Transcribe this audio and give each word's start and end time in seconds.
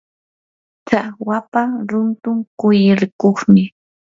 tsakwapa 0.87 1.61
runtun 1.89 2.37
kulli 2.59 2.89
rikuqmi. 2.99 3.63